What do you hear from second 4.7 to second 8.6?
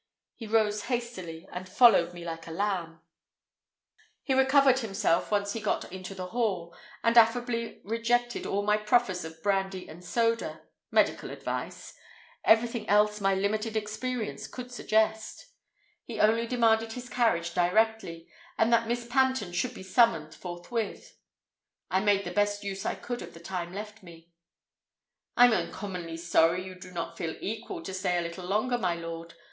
himself once we got into the hall, and affably rejected